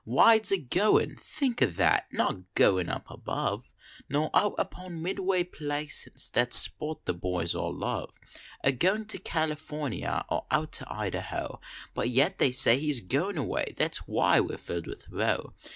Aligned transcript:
Weid 0.03 0.51
agoin! 0.51 1.15
think 1.19 1.61
o 1.61 1.67
that! 1.67 2.07
not 2.11 2.55
goin 2.55 2.89
up 2.89 3.05
above, 3.11 3.71
Xor 4.09 4.31
out 4.33 4.55
upon 4.57 5.03
Midway 5.03 5.43
1 5.43 5.51
laisance, 5.59 6.27
that 6.31 6.53
spot 6.53 7.05
the 7.05 7.13
boys 7.13 7.53
all 7.53 7.71
love. 7.71 8.19
Or 8.63 8.71
goin 8.71 9.05
to 9.05 9.19
Californy 9.19 10.03
or 10.03 10.47
out 10.49 10.71
to 10.71 10.91
Idaho 10.91 11.61
But 11.93 12.09
yet 12.09 12.39
they 12.39 12.49
say 12.51 12.79
he 12.79 12.89
s 12.89 13.01
goin 13.01 13.37
away; 13.37 13.75
that 13.77 13.91
s 13.97 13.97
why 14.07 14.39
we 14.39 14.53
re 14.53 14.57
filled 14.57 14.87
with 14.87 15.07
woe. 15.11 15.53